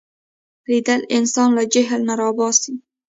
[0.69, 2.73] لیدل انسان له جهل نه را باسي